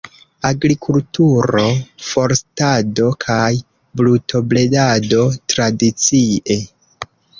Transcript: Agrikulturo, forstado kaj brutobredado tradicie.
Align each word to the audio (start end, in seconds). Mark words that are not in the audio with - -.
Agrikulturo, 0.49 1.65
forstado 2.07 3.11
kaj 3.25 3.51
brutobredado 4.01 5.21
tradicie. 5.55 6.57